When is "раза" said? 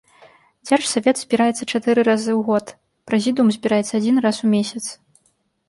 2.09-2.25